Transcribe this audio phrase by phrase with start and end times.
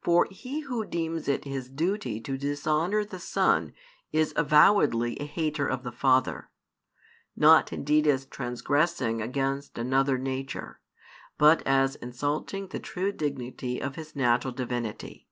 [0.00, 3.74] For he who deems it his duty to dishonour the Son
[4.12, 6.48] is avowedly a hater of the Father;
[7.36, 10.80] not indeed as transgressing against another nature,
[11.36, 15.28] but as insulting the true dignity of His natural Divinity.